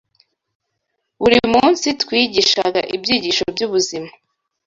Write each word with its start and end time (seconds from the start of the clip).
buri 1.21 1.37
munsi 1.53 1.87
twigishaga 2.01 2.81
ibyigisho 2.95 3.43
by’ubuzima 3.53 4.09